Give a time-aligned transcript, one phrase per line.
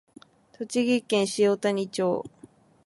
[0.53, 2.23] 栃木県塩谷町